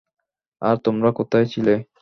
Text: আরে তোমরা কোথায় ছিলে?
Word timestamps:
আরে 0.61 0.79
তোমরা 0.85 1.09
কোথায় 1.11 1.45
ছিলে? 1.45 1.73